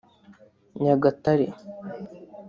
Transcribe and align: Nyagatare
Nyagatare 0.81 1.45